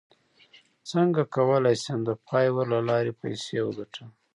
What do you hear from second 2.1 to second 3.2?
فایور له لارې